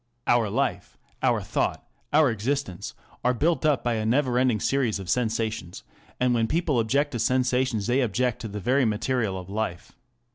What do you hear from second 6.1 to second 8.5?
and when people object to sensations they object to